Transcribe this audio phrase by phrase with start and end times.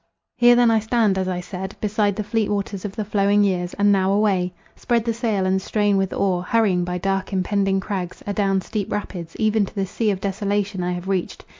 [0.35, 3.75] Here then I stand, as I said, beside the fleet waters of the flowing years,
[3.75, 4.51] and now away!
[4.75, 9.35] Spread the sail, and strain with oar, hurrying by dark impending crags, adown steep rapids,
[9.37, 11.45] even to the sea of desolation I have reached.